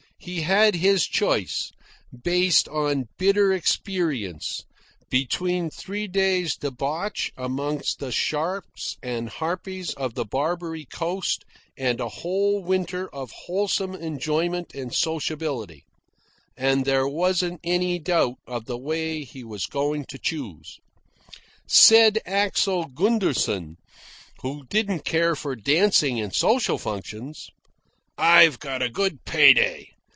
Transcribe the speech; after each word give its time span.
He 0.23 0.41
had 0.41 0.75
his 0.75 1.07
choice, 1.07 1.71
based 2.23 2.69
on 2.69 3.07
bitter 3.17 3.51
experience, 3.51 4.61
between 5.09 5.71
three 5.71 6.05
days' 6.07 6.55
debauch 6.55 7.31
among 7.35 7.81
the 7.97 8.11
sharks 8.11 8.97
and 9.01 9.29
harpies 9.29 9.95
of 9.95 10.13
the 10.13 10.23
Barbary 10.23 10.85
Coast 10.85 11.43
and 11.75 11.99
a 11.99 12.07
whole 12.07 12.61
winter 12.63 13.09
of 13.09 13.31
wholesome 13.31 13.95
enjoyment 13.95 14.75
and 14.75 14.93
sociability, 14.93 15.85
and 16.55 16.85
there 16.85 17.07
wasn't 17.07 17.59
any 17.63 17.97
doubt 17.97 18.35
of 18.45 18.65
the 18.65 18.77
way 18.77 19.23
he 19.23 19.43
was 19.43 19.65
going 19.65 20.05
to 20.09 20.19
choose. 20.19 20.77
Said 21.67 22.19
Axel 22.27 22.85
Gunderson, 22.85 23.77
who 24.43 24.67
didn't 24.67 25.03
care 25.03 25.35
for 25.35 25.55
dancing 25.55 26.21
and 26.21 26.31
social 26.31 26.77
functions: 26.77 27.49
"I've 28.19 28.59
got 28.59 28.83
a 28.83 28.89
good 28.91 29.25
pay 29.25 29.55
day. 29.55 29.87